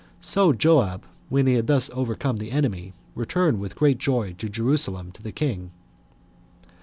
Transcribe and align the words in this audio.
So 0.19 0.51
Joab, 0.51 1.05
when 1.29 1.45
he 1.45 1.53
had 1.53 1.67
thus 1.67 1.91
overcome 1.93 2.37
the 2.37 2.49
enemy, 2.49 2.93
returned 3.13 3.59
with 3.59 3.75
great 3.75 3.99
joy 3.99 4.33
to 4.39 4.49
Jerusalem 4.49 5.11
to 5.11 5.21
the 5.21 5.31
king. 5.31 5.69